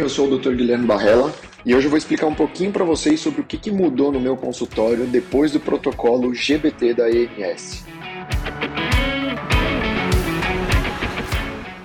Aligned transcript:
eu 0.00 0.08
sou 0.08 0.32
o 0.32 0.38
Dr. 0.38 0.54
Guilherme 0.54 0.86
Barrella 0.86 1.30
e 1.64 1.74
hoje 1.74 1.86
eu 1.86 1.90
vou 1.90 1.98
explicar 1.98 2.26
um 2.26 2.34
pouquinho 2.34 2.72
para 2.72 2.84
vocês 2.84 3.20
sobre 3.20 3.42
o 3.42 3.44
que, 3.44 3.58
que 3.58 3.70
mudou 3.70 4.10
no 4.10 4.18
meu 4.18 4.34
consultório 4.34 5.06
depois 5.06 5.52
do 5.52 5.60
protocolo 5.60 6.32
GBT 6.32 6.94
da 6.94 7.10
EMS. 7.10 7.84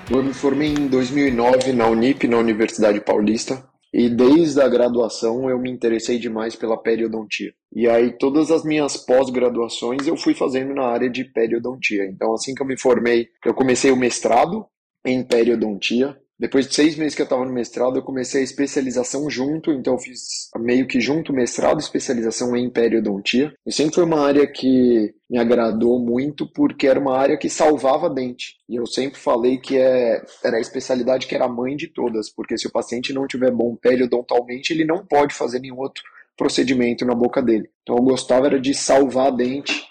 Eu 0.09 0.23
me 0.23 0.33
formei 0.33 0.69
em 0.69 0.87
2009 0.87 1.73
na 1.73 1.87
Unip, 1.87 2.25
na 2.25 2.37
Universidade 2.37 3.01
Paulista, 3.01 3.67
e 3.93 4.07
desde 4.07 4.61
a 4.61 4.69
graduação 4.69 5.49
eu 5.49 5.59
me 5.59 5.69
interessei 5.69 6.17
demais 6.17 6.55
pela 6.55 6.77
periodontia. 6.77 7.53
E 7.75 7.85
aí 7.85 8.17
todas 8.17 8.49
as 8.49 8.63
minhas 8.63 8.95
pós-graduações 8.95 10.07
eu 10.07 10.15
fui 10.15 10.33
fazendo 10.33 10.73
na 10.73 10.85
área 10.85 11.09
de 11.09 11.25
periodontia. 11.25 12.05
Então 12.05 12.33
assim 12.33 12.55
que 12.55 12.61
eu 12.61 12.67
me 12.67 12.79
formei, 12.79 13.27
eu 13.45 13.53
comecei 13.53 13.91
o 13.91 13.97
mestrado 13.97 14.65
em 15.03 15.21
periodontia, 15.21 16.17
depois 16.37 16.67
de 16.67 16.75
seis 16.75 16.95
meses 16.97 17.15
que 17.15 17.21
eu 17.21 17.25
estava 17.25 17.45
no 17.45 17.53
mestrado, 17.53 17.97
eu 17.97 18.03
comecei 18.03 18.41
a 18.41 18.43
especialização 18.43 19.29
junto, 19.29 19.71
então 19.71 19.93
eu 19.93 19.99
fiz 19.99 20.49
meio 20.57 20.85
que 20.85 20.99
junto 20.99 21.31
mestrado 21.31 21.79
e 21.79 21.83
especialização 21.83 22.55
em 22.57 22.69
periodontia. 22.69 23.53
E 23.65 23.71
sempre 23.71 23.95
foi 23.95 24.03
uma 24.03 24.19
área 24.19 24.45
que 24.45 25.13
me 25.29 25.37
agradou 25.37 25.97
muito 25.97 26.45
porque 26.51 26.87
era 26.87 26.99
uma 26.99 27.17
área 27.17 27.37
que 27.37 27.49
salvava 27.49 28.09
dente. 28.09 28.57
E 28.67 28.75
eu 28.75 28.85
sempre 28.85 29.17
falei 29.17 29.57
que 29.57 29.77
é, 29.77 30.21
era 30.43 30.57
a 30.57 30.61
especialidade 30.61 31.25
que 31.25 31.35
era 31.35 31.45
a 31.45 31.49
mãe 31.49 31.75
de 31.75 31.87
todas, 31.87 32.29
porque 32.29 32.57
se 32.57 32.67
o 32.67 32.71
paciente 32.71 33.13
não 33.13 33.25
tiver 33.25 33.51
bom 33.51 33.75
periodontalmente, 33.75 34.73
ele 34.73 34.83
não 34.83 35.05
pode 35.05 35.33
fazer 35.33 35.59
nenhum 35.59 35.79
outro 35.79 36.03
procedimento 36.35 37.05
na 37.05 37.15
boca 37.15 37.41
dele. 37.41 37.69
Então 37.81 37.95
eu 37.95 38.03
gostava 38.03 38.47
era 38.47 38.59
de 38.59 38.73
salvar 38.73 39.31
dente 39.31 39.87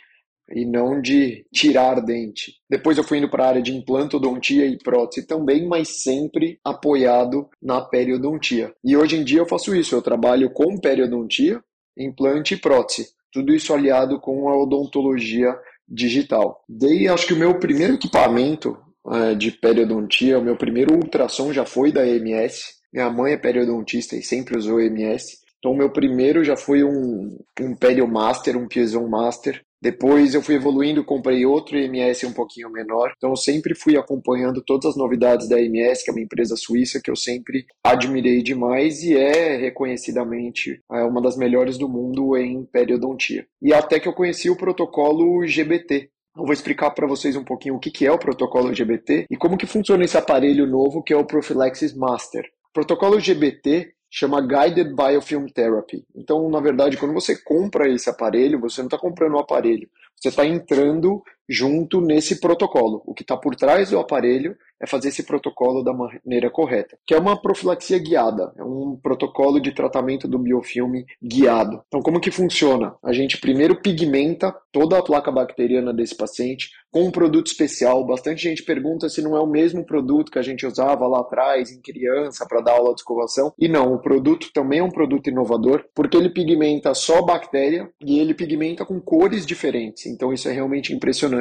e 0.51 0.65
não 0.65 1.01
de 1.01 1.47
tirar 1.53 2.01
dente. 2.01 2.55
Depois 2.69 2.98
eu 2.98 3.05
fui 3.05 3.19
indo 3.19 3.29
para 3.29 3.45
a 3.45 3.48
área 3.48 3.62
de 3.62 3.75
implantodontia 3.75 4.66
e 4.66 4.79
prótese 4.79 5.27
também, 5.27 5.66
mas 5.66 6.02
sempre 6.02 6.59
apoiado 6.65 7.49
na 7.63 7.80
periodontia. 7.80 8.73
E 8.85 8.96
hoje 8.96 9.16
em 9.16 9.24
dia 9.24 9.41
eu 9.41 9.46
faço 9.46 9.74
isso, 9.74 9.95
eu 9.95 10.02
trabalho 10.02 10.51
com 10.51 10.79
periodontia, 10.79 11.63
implante 11.96 12.55
e 12.55 12.59
prótese. 12.59 13.09
Tudo 13.33 13.55
isso 13.55 13.73
aliado 13.73 14.21
com 14.21 14.49
a 14.49 14.57
odontologia 14.57 15.57
digital. 15.88 16.63
Dei, 16.68 17.09
acho 17.09 17.27
que 17.27 17.35
o 17.35 17.38
meu 17.38 17.59
primeiro 17.59 17.95
equipamento 17.95 18.79
é, 19.11 19.35
de 19.35 19.51
periodontia, 19.51 20.38
o 20.38 20.45
meu 20.45 20.57
primeiro 20.57 20.95
ultrassom 20.95 21.52
já 21.52 21.65
foi 21.65 21.93
da 21.93 22.07
EMS. 22.07 22.74
Minha 22.93 23.11
mãe 23.11 23.33
é 23.33 23.37
periodontista 23.37 24.16
e 24.16 24.23
sempre 24.23 24.57
usou 24.57 24.80
EMS. 24.80 25.45
Então, 25.59 25.73
o 25.73 25.77
meu 25.77 25.90
primeiro 25.90 26.45
já 26.45 26.57
foi 26.57 26.85
um, 26.85 27.38
um 27.61 27.74
Perio 27.74 28.07
Master, 28.07 28.57
um 28.57 28.68
Pieson 28.68 29.09
Master, 29.09 29.65
depois 29.85 30.35
eu 30.35 30.40
fui 30.40 30.54
evoluindo, 30.54 31.04
comprei 31.04 31.45
outro 31.45 31.77
IMS 31.77 32.24
um 32.24 32.32
pouquinho 32.32 32.71
menor. 32.71 33.13
Então 33.18 33.29
eu 33.29 33.37
sempre 33.37 33.74
fui 33.74 33.99
acompanhando 33.99 34.63
todas 34.63 34.93
as 34.93 34.96
novidades 34.96 35.46
da 35.46 35.60
IMS, 35.60 36.02
que 36.02 36.10
é 36.10 36.15
uma 36.15 36.23
empresa 36.23 36.57
suíça 36.57 37.02
que 37.04 37.10
eu 37.10 37.15
sempre 37.15 37.66
admirei 37.85 38.43
demais 38.43 39.02
e 39.02 39.15
é 39.15 39.59
reconhecidamente 39.59 40.80
é, 40.90 41.02
uma 41.02 41.21
das 41.21 41.37
melhores 41.37 41.77
do 41.77 41.87
mundo 41.87 42.35
em 42.35 42.65
periodontia. 42.65 43.46
E 43.60 43.74
até 43.74 44.01
que 44.01 44.09
eu 44.09 44.15
conheci 44.15 44.49
o 44.49 44.57
protocolo 44.57 45.46
GBT, 45.46 46.09
eu 46.35 46.45
vou 46.45 46.55
explicar 46.55 46.90
para 46.93 47.07
vocês 47.07 47.37
um 47.37 47.45
pouquinho 47.45 47.74
o 47.74 47.79
que 47.79 48.07
é 48.07 48.10
o 48.10 48.18
protocolo 48.18 48.74
GBT 48.74 49.27
e 49.30 49.37
como 49.37 49.59
que 49.59 49.66
funciona 49.66 50.02
esse 50.02 50.16
aparelho 50.16 50.66
novo 50.66 51.02
que 51.02 51.12
é 51.12 51.16
o 51.16 51.27
Prophylaxis 51.27 51.95
Master. 51.95 52.43
O 52.71 52.73
protocolo 52.73 53.21
GBT 53.21 53.93
chama 54.16 54.40
Guided 54.40 54.95
Biofilm 54.95 55.46
Therapy. 55.48 56.07
Então, 56.15 56.48
na 56.48 56.60
verdade, 56.60 56.96
quando 56.96 57.12
você 57.12 57.37
compra 57.37 57.88
esse 57.88 58.09
aparelho, 58.09 58.60
você 58.60 58.80
não 58.80 58.87
está 58.87 58.96
comprando 58.96 59.34
o 59.34 59.40
aparelho, 59.40 59.90
você 60.15 60.29
está 60.29 60.46
entrando 60.46 61.21
junto 61.48 62.00
nesse 62.00 62.40
protocolo. 62.40 63.02
O 63.06 63.14
que 63.14 63.23
está 63.23 63.37
por 63.37 63.54
trás 63.54 63.90
do 63.90 63.98
aparelho 63.98 64.56
é 64.81 64.87
fazer 64.87 65.09
esse 65.09 65.22
protocolo 65.22 65.82
da 65.82 65.92
maneira 65.92 66.50
correta, 66.50 66.98
que 67.06 67.14
é 67.14 67.19
uma 67.19 67.41
profilaxia 67.41 67.98
guiada, 67.98 68.53
é 68.56 68.62
um 68.62 68.98
protocolo 69.03 69.60
de 69.60 69.72
tratamento 69.72 70.28
do 70.28 70.38
biofilme 70.38 71.06
guiado. 71.22 71.83
Então, 71.88 72.03
como 72.03 72.21
que 72.21 72.31
funciona? 72.31 72.94
A 73.03 73.12
gente 73.12 73.38
primeiro 73.38 73.81
pigmenta 73.81 74.54
toda 74.72 74.99
a 74.99 75.03
placa 75.03 75.31
bacteriana 75.31 75.93
desse 75.93 76.16
paciente 76.16 76.71
com 76.91 77.03
um 77.04 77.10
produto 77.10 77.49
especial. 77.49 78.04
Bastante 78.06 78.43
gente 78.43 78.62
pergunta 78.62 79.09
se 79.09 79.22
não 79.22 79.37
é 79.37 79.41
o 79.41 79.47
mesmo 79.47 79.84
produto 79.84 80.31
que 80.31 80.38
a 80.38 80.43
gente 80.43 80.66
usava 80.66 81.06
lá 81.09 81.21
atrás 81.21 81.71
em 81.72 81.81
criança 81.81 82.47
para 82.47 82.60
dar 82.60 82.72
aula 82.72 82.94
de 82.94 83.00
escovação. 83.00 83.53
E 83.59 83.69
não, 83.69 83.94
o 83.94 83.99
produto 83.99 84.50
também 84.53 84.78
é 84.78 84.84
um 84.84 84.91
produto 84.91 85.28
inovador, 85.28 85.84
porque 85.94 86.16
ele 86.16 86.31
pigmenta 86.31 86.94
só 86.94 87.22
bactéria 87.22 87.88
e 88.04 88.19
ele 88.19 88.34
pigmenta 88.34 88.84
com 88.84 89.00
cores 89.00 89.47
diferentes. 89.47 90.06
Então, 90.06 90.33
isso 90.33 90.49
é 90.49 90.53
realmente 90.53 90.93
impressionante. 90.93 91.34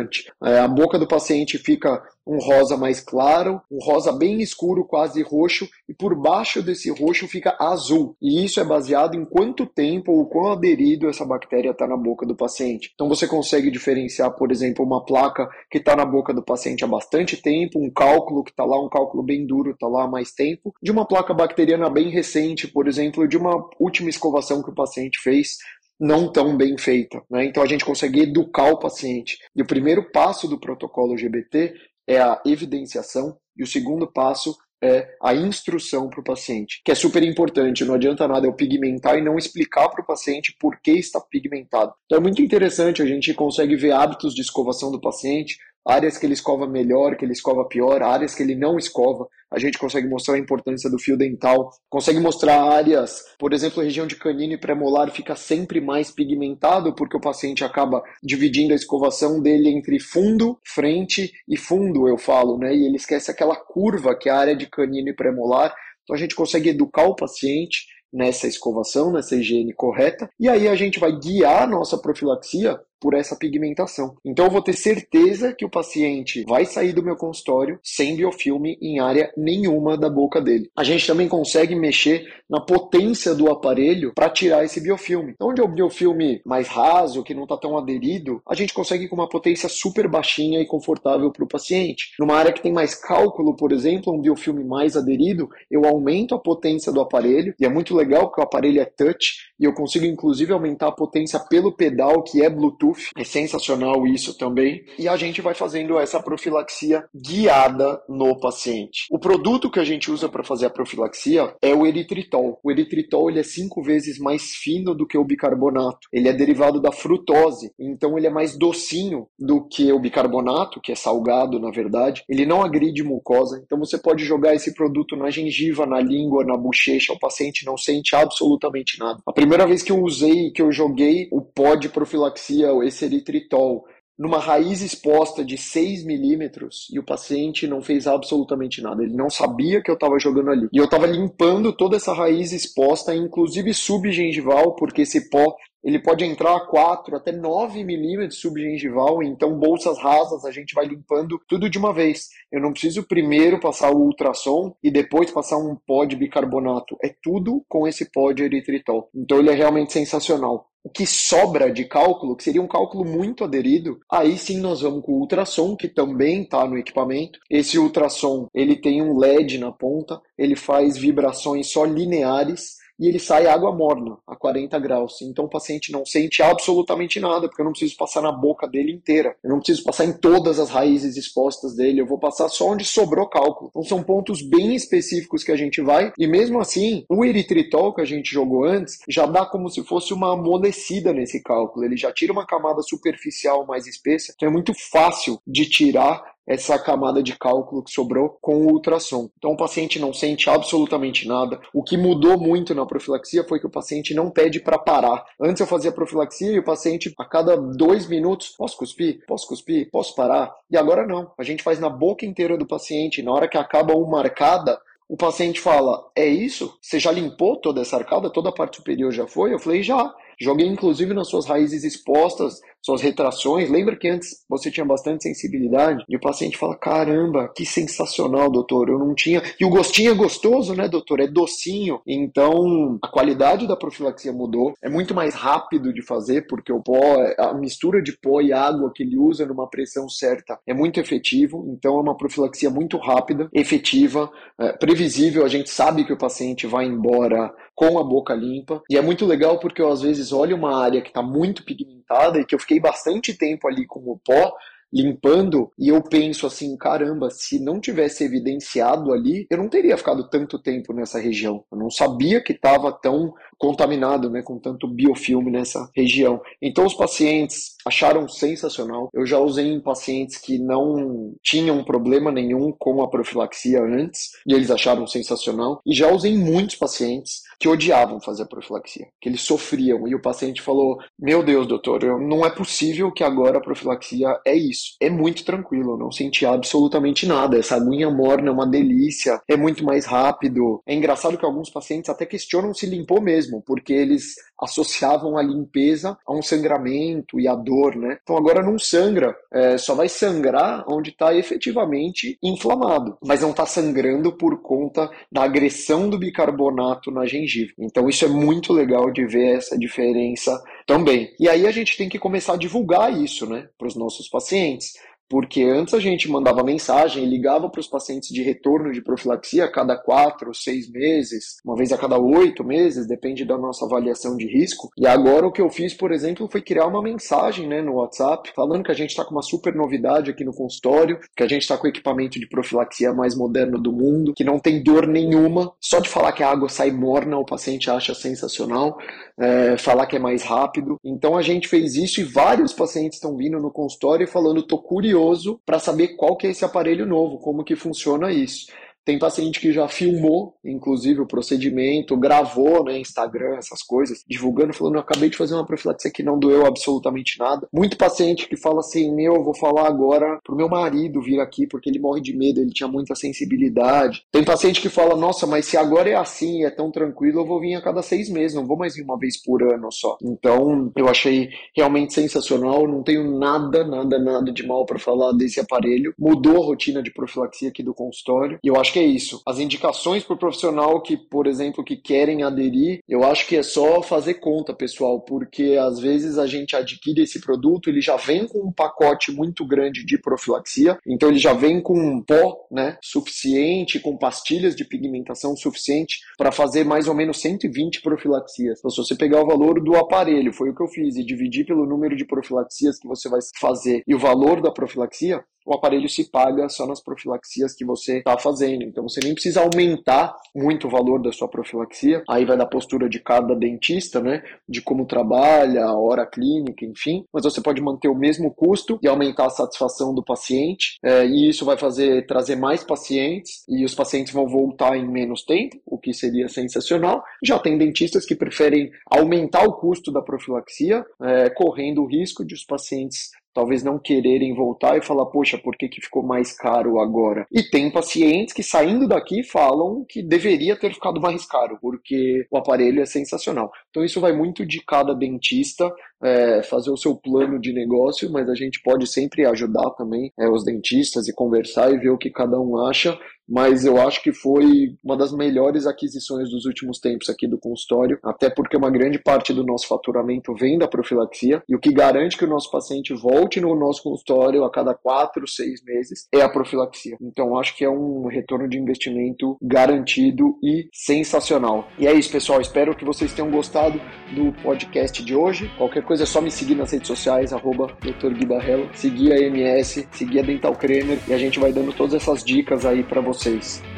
É, 0.44 0.59
a 0.59 0.68
boca 0.68 0.98
do 0.98 1.08
paciente 1.08 1.58
fica 1.58 2.02
um 2.26 2.38
rosa 2.38 2.78
mais 2.78 3.02
claro, 3.02 3.62
um 3.70 3.80
rosa 3.84 4.12
bem 4.12 4.42
escuro, 4.42 4.86
quase 4.86 5.22
roxo, 5.22 5.68
e 5.88 5.94
por 5.94 6.16
baixo 6.16 6.62
desse 6.62 6.90
roxo 6.90 7.28
fica 7.28 7.56
azul. 7.59 8.16
E 8.22 8.46
isso 8.46 8.59
é 8.59 8.64
baseado 8.64 9.16
em 9.16 9.26
quanto 9.26 9.66
tempo 9.66 10.12
ou 10.12 10.26
quão 10.26 10.52
aderido 10.52 11.09
essa 11.09 11.26
bactéria 11.26 11.72
está 11.72 11.86
na 11.86 11.98
boca 11.98 12.26
do 12.26 12.36
paciente. 12.36 12.92
Então 12.94 13.09
você 13.09 13.28
consegue 13.28 13.70
diferenciar, 13.70 14.31
por 14.31 14.52
exemplo, 14.52 14.86
uma 14.86 15.06
placa 15.06 15.50
que 15.70 15.78
está 15.78 15.96
na 15.96 16.06
boca 16.06 16.34
do 16.34 16.44
paciente 16.44 16.84
há 16.84 16.88
bastante 16.88 17.38
tempo, 17.38 17.80
um 17.80 17.92
cálculo 17.92 18.44
que 18.44 18.52
está 18.52 18.64
lá, 18.64 18.81
um 18.81 18.90
cálculo 18.90 19.22
bem 19.22 19.46
duro 19.46 19.72
está 19.72 19.88
lá 19.88 20.04
há 20.04 20.08
mais 20.08 20.31
tempo, 20.31 20.74
de 20.81 20.92
uma 20.92 21.06
placa 21.06 21.34
bacteriana 21.34 21.90
bem 21.90 22.10
recente, 22.10 22.68
por 22.68 22.88
exemplo, 22.88 23.28
de 23.28 23.38
uma 23.38 23.54
última 23.80 24.10
escovação 24.10 24.64
que 24.64 24.70
o 24.70 24.75
paciente 24.75 25.20
fez 25.20 25.58
não 26.03 26.30
tão 26.30 26.58
bem 26.58 26.78
feita. 26.78 27.24
Né? 27.31 27.46
Então 27.46 27.64
a 27.64 27.66
gente 27.66 27.86
consegue 27.86 28.19
educar 28.19 28.69
o 28.69 28.78
paciente. 28.78 29.38
E 29.56 29.62
o 29.62 29.66
primeiro 29.66 30.12
passo 30.12 30.50
do 30.50 30.59
protocolo 30.59 31.16
GBT 31.16 31.74
é 32.06 32.19
a 32.19 32.41
evidenciação 32.46 33.38
e 33.56 33.64
o 33.64 33.68
segundo 33.68 34.06
passo 34.12 34.53
é 34.84 35.16
a 35.24 35.34
instrução 35.34 36.09
para 36.09 36.19
o 36.19 36.24
paciente, 36.24 36.81
que 36.84 36.92
é 36.92 36.96
super 36.96 37.24
importante. 37.24 37.86
Não 37.86 37.94
adianta 37.94 38.28
nada 38.28 38.46
eu 38.46 38.53
pigmentar 38.53 39.18
e 39.18 39.22
não 39.22 39.38
explicar 39.38 39.88
para 39.88 40.02
o 40.02 40.06
paciente 40.06 40.53
por 40.59 40.78
que 40.81 40.92
está 40.92 41.22
pigmentado. 41.22 41.94
Então 42.06 42.18
é 42.18 42.22
muito 42.22 42.42
interessante, 42.42 43.02
a 43.02 43.06
gente 43.06 43.34
consegue 43.34 43.78
ver 43.78 43.94
hábitos 43.94 44.36
de 44.36 44.42
escovação 44.42 44.92
do 44.92 45.00
paciente, 45.00 45.58
áreas 45.86 46.18
que 46.18 46.26
ele 46.26 46.34
escova 46.34 46.68
melhor, 46.68 47.16
que 47.16 47.26
ele 47.26 47.34
escova 47.34 47.68
pior, 47.68 48.02
áreas 48.02 48.34
que 48.34 48.44
ele 48.44 48.56
não 48.56 48.78
escova. 48.78 49.28
A 49.52 49.60
gente 49.60 49.78
consegue 49.78 50.08
mostrar 50.08 50.36
a 50.36 50.40
importância 50.40 50.90
do 50.90 50.98
fio 50.98 51.16
dental, 51.16 51.70
consegue 51.90 52.20
mostrar 52.20 52.64
áreas, 52.64 53.24
por 53.38 53.54
exemplo, 53.54 53.82
a 53.82 53.84
região 53.84 54.08
de 54.08 54.16
canino 54.16 54.54
e 54.54 54.58
premolar 54.58 55.12
fica 55.12 55.36
sempre 55.36 55.80
mais 55.80 56.10
pigmentado 56.10 56.96
porque 56.96 57.18
o 57.18 57.22
paciente 57.22 57.64
acaba 57.64 58.02
dividindo 58.24 58.74
a 58.74 58.76
escovação 58.76 59.42
dele 59.42 59.70
entre 59.70 60.00
fundo, 60.00 60.58
frente 60.66 61.32
e 61.48 61.58
fundo, 61.58 62.08
eu 62.08 62.18
falo, 62.18 62.58
né? 62.58 62.76
E 62.76 62.86
ele 62.86 62.96
esquece 62.96 63.30
aquela 63.30 63.56
curva 63.56 64.18
que 64.18 64.30
é 64.30 64.32
a 64.32 64.38
área 64.38 64.56
de 64.56 64.68
canino 64.68 65.10
e 65.10 65.16
premolar. 65.16 65.74
Então 66.04 66.16
a 66.16 66.20
gente 66.20 66.36
consegue 66.36 66.70
educar 66.70 67.04
o 67.04 67.16
paciente 67.16 67.86
nessa 68.12 68.48
escovação, 68.48 69.12
nessa 69.12 69.36
higiene 69.36 69.74
correta, 69.74 70.30
e 70.40 70.48
aí 70.48 70.68
a 70.68 70.76
gente 70.76 71.00
vai 71.00 71.12
guiar 71.18 71.64
a 71.64 71.68
nossa 71.68 71.98
profilaxia 71.98 72.80
por 73.03 73.14
essa 73.14 73.36
pigmentação. 73.36 74.16
Então 74.24 74.46
eu 74.46 74.52
vou 74.52 74.62
ter 74.62 74.72
certeza 74.72 75.52
que 75.52 75.66
o 75.66 75.69
paciente 75.69 76.46
vai 76.47 76.64
sair 76.64 76.94
do 76.94 77.03
meu 77.03 77.18
consultório 77.18 77.78
sem 77.84 78.16
biofilme 78.16 78.78
em 78.81 79.02
área 79.02 79.30
nenhuma 79.36 79.97
da 79.97 80.09
boca 80.09 80.41
dele. 80.41 80.72
A 80.74 80.86
gente 80.86 81.06
também 81.06 81.28
consegue 81.28 81.75
mexer 81.75 82.25
na 82.50 82.62
potência 82.62 83.36
do 83.36 83.52
aparelho 83.52 84.13
para 84.16 84.30
tirar 84.30 84.63
esse 84.63 84.80
biofilme. 84.80 85.34
Então, 85.36 85.50
onde 85.50 85.59
é 85.59 85.63
o 85.66 85.68
biofilme 85.68 86.42
mais 86.46 86.69
raso, 86.69 87.24
que 87.24 87.34
não 87.34 87.44
está 87.44 87.58
tão 87.58 87.78
aderido, 87.78 88.42
a 88.47 88.56
gente 88.56 88.74
consegue 88.74 89.09
com 89.09 89.18
uma 89.18 89.28
potência 89.28 89.68
super 89.68 90.08
baixinha 90.08 90.62
e 90.62 90.66
confortável 90.66 91.30
para 91.30 91.44
o 91.44 91.47
paciente. 91.47 92.12
Numa 92.18 92.38
área 92.38 92.53
que 92.53 92.62
tem 92.62 92.72
mais 92.72 92.96
cálculo, 92.96 93.53
por 93.53 93.74
exemplo, 93.74 94.13
um 94.13 94.22
biofilme 94.22 94.63
mais 94.63 94.96
aderido, 94.96 95.50
eu 95.69 95.84
aumento 95.84 96.36
a 96.36 96.40
potência 96.40 96.90
do 96.90 97.02
aparelho 97.02 97.53
e 97.59 97.66
é 97.66 97.69
muito 97.69 97.94
legal 97.94 98.28
porque 98.28 98.40
o 98.40 98.46
aparelho 98.46 98.80
é 98.80 98.86
touch 98.86 99.52
e 99.63 99.66
eu 99.66 99.74
consigo 99.74 100.06
inclusive 100.06 100.51
aumentar 100.51 100.90
a 100.90 100.91
potência 100.91 101.40
pelo 101.40 101.72
pedal 101.72 102.22
que 102.22 102.44
é 102.44 102.50
Bluetooth 102.50 103.12
é 103.16 103.24
sensacional 103.24 104.06
isso 104.06 104.38
também. 104.38 104.84
E 105.00 105.07
a 105.07 105.16
gente 105.16 105.41
vai 105.41 105.53
fazendo 105.53 105.97
essa 105.97 106.22
profilaxia 106.22 107.06
guiada 107.16 108.01
no 108.10 108.38
paciente. 108.38 109.06
O 109.10 109.18
produto 109.18 109.71
que 109.71 109.80
a 109.80 109.86
gente 109.86 110.12
usa 110.12 110.27
para 110.27 110.44
fazer 110.44 110.65
a 110.65 110.69
profilaxia 110.69 111.56
é 111.62 111.74
o 111.74 111.86
eritritol. 111.86 112.60
O 112.62 112.69
eritritol 112.69 113.30
ele 113.30 113.39
é 113.39 113.44
cinco 113.44 113.81
vezes 113.81 114.19
mais 114.19 114.56
fino 114.56 114.94
do 114.94 115.07
que 115.07 115.18
o 115.18 115.24
bicarbonato. 115.24 116.09
Ele 116.12 116.27
é 116.27 116.33
derivado 116.33 116.81
da 116.81 116.92
frutose, 116.92 117.71
então 117.80 118.18
ele 118.18 118.27
é 118.27 118.30
mais 118.30 118.57
docinho 118.57 119.27
do 119.39 119.66
que 119.66 119.94
o 119.94 120.00
bicarbonato, 120.00 120.81
que 120.81 120.92
é 120.92 120.95
salgado 120.95 121.57
na 121.57 121.71
verdade. 121.71 122.25
Ele 122.27 122.45
não 122.45 122.62
agride 122.62 123.01
mucosa, 123.01 123.62
então 123.66 123.80
você 123.80 123.98
pode 123.98 124.25
jogar 124.25 124.54
esse 124.54 124.74
produto 124.74 125.16
na 125.16 125.30
gengiva, 125.30 125.86
na 125.86 126.01
língua, 126.01 126.44
na 126.44 126.57
bochecha, 126.57 127.13
o 127.13 127.19
paciente 127.19 127.66
não 127.66 127.77
sente 127.77 128.13
absolutamente 128.13 129.00
nada. 129.00 129.21
A 129.25 129.31
primeira 129.31 129.53
vez 129.68 129.84
que 129.84 129.92
eu 129.92 130.02
usei, 130.02 130.52
que 130.52 130.62
eu 130.62 130.72
joguei 130.72 131.28
o 131.32 131.42
pó 131.42 131.76
de 131.76 131.90
profilaxia, 131.90 132.68
esse 132.84 133.06
eritritol 133.06 133.86
numa 134.18 134.38
raiz 134.38 134.82
exposta 134.82 135.44
de 135.44 135.58
6 135.58 136.06
milímetros 136.06 136.88
e 136.92 137.00
o 137.00 137.04
paciente 137.04 137.68
não 137.68 137.82
fez 137.82 138.06
absolutamente 138.06 138.82
nada. 138.82 139.04
Ele 139.04 139.16
não 139.16 139.30
sabia 139.30 139.82
que 139.82 139.90
eu 139.90 139.96
estava 139.96 140.20
jogando 140.20 140.52
ali. 140.52 140.68
E 140.72 140.78
eu 140.78 140.86
estava 140.86 141.08
limpando 141.08 141.74
toda 141.74 141.96
essa 141.96 142.14
raiz 142.14 142.52
exposta, 142.52 143.16
inclusive 143.16 143.74
subgengival, 143.74 144.76
porque 144.76 145.02
esse 145.02 145.30
pó 145.30 145.56
ele 145.83 146.00
pode 146.00 146.24
entrar 146.24 146.56
a 146.56 146.65
4 146.65 147.15
até 147.15 147.31
9 147.31 147.83
milímetros 147.83 148.39
subgengival, 148.39 149.21
então 149.21 149.59
bolsas 149.59 150.00
rasas 150.00 150.45
a 150.45 150.51
gente 150.51 150.74
vai 150.74 150.85
limpando 150.85 151.39
tudo 151.47 151.69
de 151.69 151.77
uma 151.77 151.94
vez. 151.94 152.30
Eu 152.51 152.62
não 152.62 152.71
preciso 152.71 153.03
primeiro 153.03 153.59
passar 153.59 153.91
o 153.91 154.00
ultrassom 154.00 154.75
e 154.81 154.89
depois 154.89 155.31
passar 155.31 155.57
um 155.57 155.75
pó 155.75 156.06
de 156.06 156.15
bicarbonato. 156.15 156.97
É 157.03 157.13
tudo 157.21 157.63
com 157.68 157.88
esse 157.88 158.09
pó 158.12 158.31
de 158.31 158.44
eritritol. 158.44 159.09
Então 159.13 159.39
ele 159.39 159.50
é 159.50 159.53
realmente 159.53 159.91
sensacional. 159.91 160.69
O 160.85 160.89
que 160.89 161.06
sobra 161.06 161.71
de 161.71 161.85
cálculo, 161.85 162.35
que 162.35 162.44
seria 162.44 162.62
um 162.62 162.68
cálculo 162.68 163.06
muito 163.06 163.45
aderido, 163.45 164.00
aí 164.12 164.38
sim 164.38 164.59
nós 164.59 164.81
vamos 164.81 165.01
com 165.06 165.13
o 165.13 165.19
ultrassom, 165.21 165.77
que 165.77 165.88
também 165.88 166.44
está 166.44 166.68
no 166.68 166.77
equipamento. 166.77 167.39
Esse 167.50 167.80
ultrassom, 167.80 168.47
ele 168.53 168.75
tem 168.75 169.01
um 169.01 169.18
LED 169.18 169.59
na 169.59 169.71
ponta, 169.71 170.19
ele 170.38 170.57
faz 170.57 170.97
vibrações 170.97 171.71
só 171.71 171.85
lineares, 171.85 172.82
e 173.00 173.07
ele 173.07 173.19
sai 173.19 173.48
água 173.48 173.75
morna 173.75 174.18
a 174.28 174.36
40 174.36 174.78
graus. 174.80 175.22
Então 175.22 175.45
o 175.45 175.50
paciente 175.50 175.92
não 175.92 176.06
sente 176.06 176.42
absolutamente 176.42 177.19
nada, 177.19 177.48
porque 177.48 177.62
eu 177.62 177.66
não 177.66 177.72
preciso 177.72 177.98
passar 177.98 178.22
na 178.22 178.31
boca 178.31 178.68
dele 178.68 178.92
inteira. 178.92 179.36
Eu 179.44 179.50
não 179.50 179.57
preciso 179.57 179.84
passar 179.84 180.06
em 180.06 180.13
todas 180.13 180.60
as 180.60 180.69
raízes 180.69 181.18
expostas 181.18 181.75
dele, 181.75 182.01
eu 182.01 182.06
vou 182.06 182.19
passar 182.19 182.50
só 182.50 182.69
onde 182.69 182.86
sobrou 182.86 183.28
cálculo. 183.28 183.69
Então 183.69 183.84
são 183.84 184.04
pontos 184.04 184.42
bem 184.42 184.75
específicos 184.75 185.44
que 185.44 185.51
a 185.51 185.56
gente 185.56 185.81
vai, 185.81 186.12
e 186.18 186.28
mesmo 186.28 186.60
assim, 186.60 187.06
o 187.10 187.25
eritritol 187.25 187.94
que 187.94 188.01
a 188.01 188.06
gente 188.06 188.31
jogou 188.31 188.66
antes 188.66 188.98
já 189.07 189.25
dá 189.25 189.45
como 189.45 189.69
se 189.69 189.84
fosse 189.84 190.13
uma 190.13 190.34
amolecida 190.34 191.13
nesse 191.13 191.42
cálculo. 191.42 191.86
Ele 191.86 191.98
já 191.98 192.12
tira 192.12 192.34
uma 192.34 192.45
camada 192.45 192.81
superficial 192.81 193.66
mais 193.66 193.88
espessa, 193.88 194.34
então 194.36 194.50
é 194.50 194.51
muito 194.51 194.74
fácil 194.92 195.40
de 195.45 195.69
tirar 195.69 196.32
essa 196.45 196.78
camada 196.78 197.24
de 197.24 197.38
cálculo 197.38 197.84
que 197.84 197.92
sobrou 197.92 198.38
com 198.42 198.56
o 198.56 198.72
ultrassom. 198.74 199.30
Então 199.38 199.51
o 199.51 199.57
paciente 199.57 200.00
não 200.00 200.13
sente 200.13 200.50
absolutamente 200.50 201.28
nada. 201.28 201.60
O 201.74 201.84
que 201.84 201.98
mudou 201.98 202.38
muito 202.38 202.75
na 202.75 202.86
profilaxia 202.86 203.44
foi 203.44 203.60
que 203.60 203.68
o 203.68 203.72
paciente 203.72 204.13
não 204.13 204.30
pede 204.30 204.60
para 204.60 204.78
parar. 204.78 205.25
Antes 205.40 205.62
eu 205.62 205.68
fazia 205.68 205.92
profilaxia 205.92 206.51
e 206.51 206.60
o 206.60 206.63
paciente 206.63 207.13
a 207.18 207.25
cada 207.25 207.56
dois 207.56 208.07
minutos, 208.07 208.50
posso 208.50 208.78
cuspir? 208.78 209.24
Posso 209.25 209.48
cuspir? 209.48 209.90
Posso 209.92 210.16
parar? 210.16 210.54
E 210.69 210.78
agora 210.78 211.07
não. 211.07 211.31
A 211.38 211.44
gente 211.44 211.63
faz 211.63 211.80
na 211.80 211.90
boca 211.90 212.25
inteira 212.25 212.57
do 212.57 212.68
paciente. 212.68 213.24
Na 213.24 213.31
hora 213.31 213.48
que 213.48 213.57
acaba 213.57 213.95
uma 213.95 214.19
arcada, 214.19 214.80
o 215.07 215.18
paciente 215.18 215.60
fala: 215.60 216.10
É 216.16 216.25
isso? 216.25 216.78
Você 216.81 217.00
já 217.00 217.12
limpou 217.12 217.57
toda 217.57 217.81
essa 217.81 217.98
arcada? 217.98 218.30
Toda 218.30 218.50
a 218.50 218.54
parte 218.54 218.78
superior 218.78 219.12
já 219.12 219.28
foi? 219.28 219.54
Eu 219.54 219.60
falei: 219.60 219.84
Já. 219.84 220.13
Joguei 220.40 220.68
inclusive 220.68 221.13
nas 221.13 221.30
suas 221.30 221.45
raízes 221.45 221.84
expostas, 221.84 222.60
suas 222.83 223.01
retrações. 223.01 223.69
Lembra 223.69 223.95
que 223.95 224.09
antes 224.09 224.44
você 224.47 224.69
tinha 224.69 224.85
bastante 224.85 225.24
sensibilidade? 225.24 226.03
E 226.09 226.15
o 226.15 226.19
paciente 226.19 226.57
fala: 226.57 226.75
caramba, 226.75 227.51
que 227.56 227.65
sensacional, 227.65 228.51
doutor. 228.51 228.89
Eu 228.89 229.00
não 229.00 229.15
tinha. 229.15 229.41
E 229.59 229.65
o 229.65 229.69
gostinho 229.69 230.12
é 230.12 230.15
gostoso, 230.15 230.75
né, 230.75 230.88
doutor? 230.88 231.21
É 231.21 231.27
docinho. 231.27 232.01
Então 232.06 233.00
a 233.01 233.07
qualidade 233.07 233.68
da 233.68 233.75
profilaxia 233.75 234.33
mudou. 234.33 234.74
É 234.83 234.89
muito 234.89 235.15
mais 235.15 235.33
rápido 235.33 235.94
de 235.94 236.01
fazer, 236.01 236.45
porque 236.47 236.71
o 236.71 236.81
pó, 236.81 237.00
a 237.39 237.53
mistura 237.53 238.01
de 238.01 238.12
pó 238.12 238.41
e 238.41 238.51
água 238.51 238.91
que 238.94 239.03
ele 239.03 239.18
usa 239.18 239.45
numa 239.45 239.69
pressão 239.69 240.09
certa 240.09 240.59
é 240.68 240.74
muito 240.74 241.00
efetivo. 241.00 241.65
Então 241.69 241.97
é 241.97 242.01
uma 242.01 242.18
profilaxia 242.18 242.69
muito 242.69 242.97
rápida, 242.97 243.50
efetiva, 243.53 244.30
é, 244.59 244.74
previsível. 244.74 245.45
A 245.45 245.50
gente 245.50 245.69
sabe 245.69 246.03
que 246.03 246.13
o 246.13 246.18
paciente 246.18 246.68
vai 246.68 246.85
embora 246.85 247.53
com 247.75 247.97
a 247.97 248.03
boca 248.03 248.33
limpa. 248.33 248.81
E 248.89 248.97
é 248.97 249.01
muito 249.01 249.25
legal 249.25 249.59
porque 249.59 249.81
eu 249.81 249.91
às 249.91 250.01
vezes 250.01 250.31
olho 250.31 250.56
uma 250.56 250.83
área 250.83 251.01
que 251.01 251.07
está 251.07 251.21
muito 251.21 251.63
pigmentada 251.63 252.03
e 252.40 252.46
que 252.46 252.56
eu 252.56 252.60
fiquei 252.60 252.80
bastante 252.80 253.34
tempo 253.34 253.68
ali 253.68 253.86
com 253.86 254.00
o 254.00 254.18
pó 254.18 254.56
limpando 254.94 255.72
e 255.78 255.90
eu 255.90 256.01
penso 256.01 256.45
assim, 256.45 256.78
caramba, 256.78 257.30
se 257.31 257.60
não 257.60 257.80
tivesse 257.80 258.24
evidenciado 258.24 259.12
ali, 259.12 259.48
eu 259.50 259.57
não 259.57 259.68
teria 259.68 259.98
ficado 259.98 260.30
tanto 260.30 260.60
tempo 260.60 260.94
nessa 260.94 261.19
região. 261.19 261.63
Eu 261.72 261.78
não 261.78 261.90
sabia 261.90 262.42
que 262.42 262.54
estava 262.54 262.92
tão 262.92 263.34
contaminado, 263.57 264.30
né, 264.30 264.42
com 264.42 264.60
tanto 264.60 264.88
biofilme 264.88 265.50
nessa 265.50 265.90
região. 265.95 266.42
Então 266.62 266.86
os 266.86 266.94
pacientes 266.94 267.75
acharam 267.86 268.28
sensacional. 268.28 269.10
Eu 269.13 269.25
já 269.25 269.40
usei 269.40 269.66
em 269.66 269.81
pacientes 269.81 270.38
que 270.38 270.60
não 270.60 271.34
tinham 271.42 271.84
problema 271.84 272.31
nenhum 272.31 272.74
com 272.78 273.01
a 273.01 273.10
profilaxia 273.10 273.81
antes 273.81 274.31
e 274.45 274.54
eles 274.54 274.69
acharam 274.69 275.07
sensacional. 275.07 275.81
E 275.86 275.94
já 275.94 276.12
usei 276.12 276.34
em 276.34 276.38
muitos 276.38 276.75
pacientes 276.75 277.42
que 277.60 277.69
odiavam 277.69 278.19
fazer 278.19 278.44
a 278.44 278.48
profilaxia, 278.48 279.07
que 279.22 279.30
eles 279.30 279.42
sofriam 279.42 280.07
e 280.07 280.16
o 280.16 280.22
paciente 280.22 280.62
falou: 280.62 280.98
"Meu 281.18 281.42
Deus, 281.44 281.66
doutor, 281.66 282.04
não 282.19 282.45
é 282.45 282.50
possível 282.50 283.12
que 283.12 283.24
agora 283.24 283.57
a 283.57 283.62
profilaxia 283.62 284.40
é 284.45 284.56
isso. 284.56 284.82
É 285.00 285.09
muito 285.09 285.44
tranquilo, 285.44 285.94
eu 285.94 285.97
não 285.97 286.12
senti 286.12 286.45
absolutamente 286.45 287.25
nada. 287.25 287.57
Essa 287.57 287.75
aguinha 287.75 288.09
morna 288.09 288.50
é 288.50 288.51
uma 288.51 288.68
delícia, 288.68 289.41
é 289.47 289.56
muito 289.56 289.83
mais 289.83 290.06
rápido. 290.06 290.81
É 290.85 290.94
engraçado 290.94 291.38
que 291.38 291.45
alguns 291.45 291.69
pacientes 291.69 292.09
até 292.09 292.25
questionam 292.25 292.74
se 292.74 292.85
limpou 292.85 293.21
mesmo, 293.21 293.62
porque 293.65 293.94
eles 293.94 294.35
associavam 294.59 295.38
a 295.38 295.44
limpeza 295.44 296.18
a 296.25 296.33
um 296.33 296.41
sangramento 296.41 297.39
e 297.39 297.47
a 297.47 297.56
dor, 297.56 297.95
né? 297.95 298.18
Então 298.24 298.38
agora 298.38 298.63
não 298.63 298.80
sangra, 298.80 299.35
é, 299.51 299.77
só 299.77 299.94
vai 299.94 300.07
sangrar 300.07 300.83
onde 300.88 301.09
está 301.09 301.35
efetivamente 301.35 302.38
inflamado, 302.41 303.18
mas 303.24 303.41
não 303.41 303.51
está 303.51 303.65
sangrando 303.65 304.31
por 304.31 304.62
conta 304.62 305.09
da 305.31 305.44
agressão 305.44 306.09
do 306.09 306.18
bicarbonato 306.18 307.12
na 307.12 307.25
gengiva. 307.25 307.74
Então 307.77 308.07
isso 308.07 308.25
é 308.25 308.27
muito 308.27 308.74
legal 308.74 309.12
de 309.12 309.25
ver 309.25 309.57
essa 309.57 309.77
diferença 309.77 310.62
também. 310.85 311.33
E 311.39 311.47
aí 311.50 311.65
a 311.65 311.71
gente 311.71 311.97
tem 311.97 312.09
que 312.09 312.19
começar 312.19 312.53
a 312.53 312.57
divulgar 312.57 313.12
isso, 313.13 313.45
né, 313.45 313.68
para 313.77 313.88
os 313.88 313.95
nossos 313.95 314.27
pacientes 314.27 314.94
porque 315.30 315.64
antes 315.64 315.94
a 315.94 316.00
gente 316.00 316.30
mandava 316.30 316.64
mensagem 316.64 317.24
e 317.24 317.30
ligava 317.30 317.70
para 317.70 317.80
os 317.80 317.88
pacientes 317.88 318.30
de 318.30 318.44
retorno 318.44 318.92
de 318.92 319.02
profilaxia 319.02 319.66
a 319.66 319.72
cada 319.72 319.98
quatro 319.98 320.50
ou 320.50 320.54
seis 320.54 320.90
meses, 320.92 321.58
uma 321.66 321.75
vez 321.75 321.92
a 321.92 321.98
cada 321.98 322.20
oito 322.20 322.64
meses, 322.64 323.08
depende 323.08 323.46
da 323.46 323.58
nossa 323.58 323.86
avaliação 323.86 324.38
de 324.38 324.46
risco. 324.46 324.90
E 324.98 325.08
agora 325.08 325.48
o 325.48 325.52
que 325.52 325.62
eu 325.62 325.70
fiz, 325.70 325.94
por 325.94 326.12
exemplo, 326.12 326.48
foi 326.52 326.62
criar 326.62 326.86
uma 326.88 327.02
mensagem 327.02 327.68
né, 327.68 327.81
no 327.81 327.96
WhatsApp 327.96 328.52
falando 328.56 328.84
que 328.84 328.92
a 328.92 328.96
gente 328.96 329.10
está 329.10 329.25
com 329.25 329.31
uma 329.31 329.42
super 329.42 329.74
novidade 329.74 330.30
aqui 330.30 330.44
no 330.44 330.54
consultório, 330.54 331.20
que 331.36 331.44
a 331.44 331.48
gente 331.48 331.64
está 331.64 331.78
com 331.78 331.88
o 331.88 331.90
equipamento 331.90 332.40
de 332.40 332.48
profilaxia 332.48 333.14
mais 333.14 333.36
moderno 333.36 333.81
do 333.81 333.92
mundo, 333.92 334.34
que 334.36 334.44
não 334.44 334.60
tem 334.60 334.84
dor 334.84 335.08
nenhuma. 335.08 335.72
Só 335.80 336.00
de 336.00 336.10
falar 336.10 336.34
que 336.34 336.44
a 336.44 336.50
água 336.50 336.69
sai 336.69 336.92
morna, 336.92 337.38
o 337.38 337.46
paciente 337.46 337.90
acha 337.90 338.14
sensacional. 338.14 338.98
É, 339.40 339.78
falar 339.78 340.06
que 340.06 340.16
é 340.16 340.19
mais 340.19 340.44
rápido. 340.44 340.98
Então 341.04 341.36
a 341.36 341.42
gente 341.42 341.68
fez 341.68 341.96
isso 341.96 342.22
e 342.22 342.24
vários 342.24 342.72
pacientes 342.72 343.18
estão 343.18 343.36
vindo 343.36 343.60
no 343.60 343.72
consultório 343.72 344.28
falando: 344.28 344.62
tô 344.62 344.78
curioso 344.78 345.12
curioso 345.13 345.62
para 345.63 345.80
saber 345.80 346.15
qual 346.15 346.36
que 346.36 346.48
é 346.48 346.50
esse 346.50 346.65
aparelho 346.65 347.06
novo, 347.06 347.38
como 347.38 347.63
que 347.63 347.75
funciona 347.75 348.31
isso. 348.31 348.65
Tem 349.06 349.20
paciente 349.20 349.60
que 349.60 349.72
já 349.72 349.88
filmou, 349.88 350.56
inclusive, 350.64 351.22
o 351.22 351.28
procedimento, 351.28 352.18
gravou, 352.18 352.84
né, 352.84 352.98
Instagram, 353.00 353.58
essas 353.58 353.84
coisas, 353.84 354.24
divulgando, 354.28 354.74
falando, 354.74 354.96
eu 354.96 355.02
acabei 355.02 355.30
de 355.30 355.38
fazer 355.38 355.56
uma 355.56 355.66
profilaxia 355.66 356.12
que 356.12 356.24
não 356.24 356.40
doeu 356.40 356.66
absolutamente 356.66 357.38
nada. 357.38 357.68
Muito 357.74 357.98
paciente 357.98 358.48
que 358.48 358.56
fala 358.56 358.80
assim, 358.80 359.14
meu, 359.14 359.36
eu 359.36 359.44
vou 359.44 359.56
falar 359.56 359.88
agora 359.88 360.40
pro 360.44 360.56
meu 360.56 360.70
marido 360.70 361.22
vir 361.22 361.40
aqui, 361.40 361.68
porque 361.68 361.90
ele 361.90 362.00
morre 362.00 362.22
de 362.22 362.36
medo, 362.36 362.62
ele 362.62 362.72
tinha 362.72 362.88
muita 362.88 363.16
sensibilidade. 363.16 364.26
Tem 364.31 364.44
paciente 364.44 364.81
que 364.81 364.90
fala, 364.90 365.16
nossa, 365.16 365.45
mas 365.45 365.66
se 365.66 365.76
agora 365.76 366.10
é 366.10 366.16
assim, 366.16 366.64
é 366.64 366.69
tão 366.69 366.92
tranquilo, 366.92 367.42
eu 367.42 367.45
vou 367.45 367.60
vir 367.60 367.76
a 367.76 367.81
cada 367.81 368.02
seis 368.02 368.30
meses, 368.30 368.56
não 368.56 368.66
vou 368.66 368.78
mais 368.78 368.95
vir 368.95 369.04
uma 369.04 369.18
vez 369.18 369.42
por 369.42 369.62
ano 369.64 369.92
só. 369.92 370.18
Então, 370.22 370.92
eu 370.95 371.10
achei 371.10 371.50
realmente 371.76 372.14
sensacional, 372.14 372.88
não 372.88 373.04
tenho 373.04 373.38
nada, 373.38 373.83
nada, 373.86 374.18
nada 374.18 374.52
de 374.52 374.66
mal 374.66 374.86
para 374.86 375.00
falar 375.00 375.33
desse 375.33 375.60
aparelho. 375.60 376.14
Mudou 376.18 376.64
a 376.64 376.66
rotina 376.66 377.04
de 377.04 377.12
profilaxia 377.12 377.69
aqui 377.69 377.83
do 377.83 377.94
consultório, 377.94 378.60
e 378.64 378.68
eu 378.68 378.80
acho 378.80 378.93
que 378.94 379.00
é 379.00 379.04
isso. 379.04 379.42
As 379.45 379.57
indicações 379.57 380.23
para 380.23 380.35
o 380.35 380.40
profissional 380.40 381.02
que, 381.02 381.18
por 381.18 381.47
exemplo, 381.47 381.83
que 381.83 381.97
querem 381.97 382.44
aderir, 382.44 383.00
eu 383.09 383.23
acho 383.23 383.47
que 383.47 383.56
é 383.56 383.64
só 383.64 384.04
fazer 384.04 384.35
conta, 384.35 384.71
pessoal, 384.71 385.19
porque 385.21 385.76
às 385.80 386.00
vezes 386.00 386.38
a 386.38 386.45
gente 386.45 386.76
adquire 386.76 387.23
esse 387.23 387.42
produto, 387.42 387.90
ele 387.90 388.02
já 388.02 388.16
vem 388.16 388.47
com 388.47 388.59
um 388.59 388.71
pacote 388.71 389.31
muito 389.31 389.66
grande 389.66 390.06
de 390.06 390.19
profilaxia, 390.19 390.97
então 391.07 391.30
ele 391.30 391.40
já 391.40 391.54
vem 391.54 391.81
com 391.81 391.97
um 391.97 392.21
pó, 392.21 392.68
né, 392.71 392.97
suficiente, 393.02 394.00
com 394.00 394.16
pastilhas 394.16 394.76
de 394.76 394.85
pigmentação 394.85 395.56
suficiente 395.57 396.19
para 396.38 396.52
fazer 396.52 396.83
mais 396.83 397.07
ou 397.07 397.16
menos 397.16 397.42
120 397.42 398.00
profilaxias. 398.02 398.78
Então, 398.78 398.92
se 398.92 398.97
você 398.97 399.16
pegar 399.16 399.42
o 399.42 399.47
valor 399.47 399.83
do 399.83 399.95
aparelho, 399.95 400.54
foi 400.54 400.69
o 400.69 400.76
que 400.76 400.83
eu 400.83 400.88
fiz, 400.88 401.16
e 401.16 401.26
dividir 401.26 401.66
pelo 401.66 401.88
número 401.88 402.16
de 402.16 402.26
profilaxias 402.26 403.00
que 403.00 403.07
você 403.07 403.28
vai 403.28 403.40
fazer 403.59 404.04
e 404.07 404.14
o 404.14 404.19
valor 404.19 404.62
da 404.62 404.71
profilaxia, 404.71 405.44
o 405.66 405.74
aparelho 405.74 406.10
se 406.10 406.30
paga 406.30 406.70
só 406.70 406.86
nas 406.86 407.02
profilaxias 407.02 407.74
que 407.74 407.86
você 407.86 408.18
está 408.18 408.38
fazendo. 408.38 408.84
Então 408.84 409.04
você 409.08 409.20
nem 409.24 409.34
precisa 409.34 409.62
aumentar 409.62 410.36
muito 410.56 410.88
o 410.88 410.90
valor 410.90 411.22
da 411.22 411.32
sua 411.32 411.48
profilaxia. 411.48 412.24
Aí 412.30 412.46
vai 412.46 412.58
da 412.58 412.66
postura 412.66 413.10
de 413.10 413.20
cada 413.20 413.56
dentista, 413.56 414.20
né? 414.20 414.44
De 414.68 414.82
como 414.82 415.06
trabalha, 415.06 415.86
a 415.86 415.98
hora 415.98 416.26
clínica, 416.26 416.86
enfim. 416.86 417.26
Mas 417.34 417.44
você 417.44 417.62
pode 417.62 417.82
manter 417.82 418.08
o 418.08 418.16
mesmo 418.16 418.54
custo 418.54 419.00
e 419.02 419.08
aumentar 419.08 419.46
a 419.46 419.50
satisfação 419.50 420.14
do 420.14 420.24
paciente. 420.24 420.98
É, 421.04 421.26
e 421.26 421.50
isso 421.50 421.66
vai 421.66 421.78
fazer 421.78 422.26
trazer 422.26 422.56
mais 422.56 422.84
pacientes 422.84 423.64
e 423.68 423.84
os 423.84 423.94
pacientes 423.94 424.34
vão 424.34 424.48
voltar 424.48 424.98
em 424.98 425.08
menos 425.08 425.44
tempo, 425.44 425.80
o 425.86 425.98
que 425.98 426.14
seria 426.14 426.48
sensacional. 426.48 427.24
Já 427.44 427.60
tem 427.60 427.78
dentistas 427.78 428.26
que 428.26 428.36
preferem 428.36 428.92
aumentar 429.10 429.64
o 429.64 429.74
custo 429.74 430.12
da 430.12 430.22
profilaxia, 430.22 431.06
é, 431.22 431.50
correndo 431.50 432.02
o 432.02 432.08
risco 432.08 432.46
de 432.46 432.54
os 432.54 432.64
pacientes 432.64 433.32
talvez 433.54 433.83
não 433.83 434.00
quererem 434.00 434.54
voltar 434.56 434.98
e 434.98 435.06
falar, 435.06 435.26
poxa, 435.28 435.57
por 435.57 435.76
que, 435.76 435.88
que 435.88 436.02
ficou 436.02 436.24
mais 436.24 436.56
caro 436.56 437.00
agora? 437.00 437.45
E 437.52 437.64
tem 437.64 437.92
pacientes 437.92 438.54
que 438.54 438.64
saindo 438.64 439.07
daqui 439.07 439.44
falam 439.44 440.06
que 440.07 440.24
deveria 440.24 440.76
ter 440.76 440.94
ficado 440.94 441.22
mais 441.22 441.45
caro, 441.45 441.78
porque 441.81 442.45
o 442.52 442.57
aparelho 442.57 443.02
é 443.02 443.06
sensacional. 443.06 443.72
Então 443.90 444.04
isso 444.04 444.19
vai 444.19 444.33
muito 444.33 444.66
de 444.66 444.83
cada 444.83 445.14
dentista 445.14 445.92
é, 446.22 446.64
fazer 446.64 446.90
o 446.90 446.98
seu 446.98 447.16
plano 447.16 447.60
de 447.60 447.74
negócio, 447.74 448.31
mas 448.31 448.50
a 448.50 448.56
gente 448.56 448.81
pode 448.81 449.06
sempre 449.07 449.45
ajudar 449.45 449.92
também 449.92 450.31
é, 450.40 450.50
os 450.50 450.64
dentistas 450.64 451.28
e 451.28 451.33
conversar 451.33 451.94
e 451.94 451.98
ver 451.98 452.10
o 452.10 452.18
que 452.18 452.30
cada 452.30 452.60
um 452.60 452.78
acha 452.86 453.18
mas 453.47 453.85
eu 453.85 454.00
acho 454.02 454.21
que 454.21 454.33
foi 454.33 454.95
uma 455.04 455.18
das 455.18 455.31
melhores 455.33 455.85
aquisições 455.85 456.50
dos 456.50 456.66
últimos 456.66 457.00
tempos 457.00 457.30
aqui 457.30 457.47
do 457.47 457.59
consultório, 457.59 458.18
até 458.23 458.50
porque 458.50 458.78
uma 458.78 458.90
grande 458.90 459.19
parte 459.19 459.54
do 459.54 459.64
nosso 459.64 459.88
faturamento 459.88 460.54
vem 460.56 460.78
da 460.78 460.88
profilaxia, 460.88 461.64
e 461.68 461.76
o 461.76 461.80
que 461.80 461.92
garante 461.92 462.38
que 462.38 462.45
o 462.45 462.50
nosso 462.50 462.71
paciente 462.71 463.14
volte 463.14 463.59
no 463.59 463.76
nosso 463.76 464.04
consultório 464.04 464.64
a 464.64 464.71
cada 464.71 464.94
quatro, 464.94 465.47
seis 465.47 465.83
meses 465.83 466.28
é 466.31 466.42
a 466.42 466.50
profilaxia. 466.50 467.18
Então 467.21 467.57
acho 467.57 467.76
que 467.76 467.83
é 467.83 467.90
um 467.90 468.28
retorno 468.28 468.68
de 468.68 468.78
investimento 468.78 469.57
garantido 469.62 470.57
e 470.64 470.88
sensacional. 470.94 471.88
E 471.97 472.07
é 472.07 472.14
isso, 472.14 472.31
pessoal. 472.31 472.62
Espero 472.62 472.95
que 472.95 473.06
vocês 473.06 473.33
tenham 473.33 473.52
gostado 473.52 474.00
do 474.35 474.52
podcast 474.62 475.23
de 475.23 475.35
hoje. 475.35 475.69
Qualquer 475.78 476.04
coisa 476.04 476.23
é 476.23 476.26
só 476.26 476.42
me 476.42 476.52
seguir 476.52 476.76
nas 476.76 476.92
redes 476.92 477.07
sociais, 477.07 477.54
arroba 477.54 477.88
Dr. 478.02 478.33
Gui 478.33 478.45
Barrelo, 478.45 478.90
seguir 478.94 479.31
a 479.33 479.38
MS, 479.38 480.07
seguir 480.12 480.40
a 480.40 480.44
Dental 480.44 480.76
Cremer, 480.76 481.19
e 481.28 481.33
a 481.33 481.38
gente 481.38 481.59
vai 481.59 481.71
dando 481.71 481.94
todas 481.94 482.14
essas 482.14 482.44
dicas 482.44 482.85
aí 482.85 483.04
para 483.04 483.21
vocês 483.21 483.33
vocês. 483.44 483.93